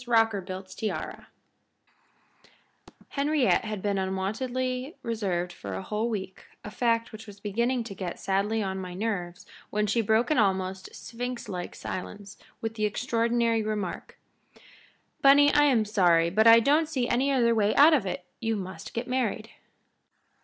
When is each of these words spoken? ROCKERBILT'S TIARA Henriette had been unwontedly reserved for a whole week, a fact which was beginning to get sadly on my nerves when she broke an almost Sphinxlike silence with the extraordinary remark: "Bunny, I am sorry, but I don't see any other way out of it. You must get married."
ROCKERBILT'S 0.07 0.73
TIARA 0.73 1.27
Henriette 3.09 3.65
had 3.65 3.83
been 3.83 3.99
unwontedly 3.99 4.95
reserved 5.03 5.53
for 5.53 5.75
a 5.75 5.83
whole 5.83 6.09
week, 6.09 6.43
a 6.63 6.71
fact 6.71 7.11
which 7.11 7.27
was 7.27 7.39
beginning 7.39 7.83
to 7.83 7.93
get 7.93 8.17
sadly 8.19 8.63
on 8.63 8.79
my 8.81 8.95
nerves 8.95 9.45
when 9.69 9.85
she 9.85 10.01
broke 10.01 10.31
an 10.31 10.39
almost 10.39 10.89
Sphinxlike 10.91 11.75
silence 11.75 12.39
with 12.61 12.73
the 12.73 12.85
extraordinary 12.85 13.61
remark: 13.61 14.17
"Bunny, 15.21 15.53
I 15.53 15.65
am 15.65 15.85
sorry, 15.85 16.31
but 16.31 16.47
I 16.47 16.61
don't 16.61 16.89
see 16.89 17.07
any 17.07 17.31
other 17.31 17.53
way 17.53 17.75
out 17.75 17.93
of 17.93 18.03
it. 18.07 18.25
You 18.39 18.55
must 18.55 18.95
get 18.95 19.07
married." 19.07 19.51